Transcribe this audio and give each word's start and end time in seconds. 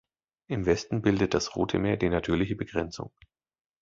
Im 0.47 0.65
Westen 0.65 1.03
bildet 1.03 1.35
das 1.35 1.55
Rote 1.55 1.77
Meer 1.77 1.95
die 1.95 2.09
natürliche 2.09 2.55
Begrenzung. 2.55 3.11